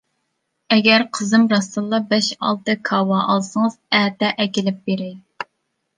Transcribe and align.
ئەگەر 0.75 1.03
قىزىم 1.17 1.43
راستلا 1.51 1.99
بەش-ئالتە 2.13 2.77
كاۋا 2.91 3.21
ئالسىڭىز 3.35 3.79
ئەتە 3.99 4.35
ئەكېلىپ 4.45 4.85
بېرەي. 4.89 5.17